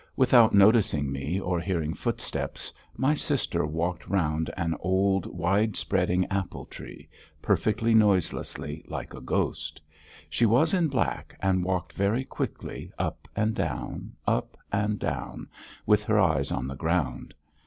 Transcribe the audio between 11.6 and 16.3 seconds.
walked very quickly, up and down, up and down, with her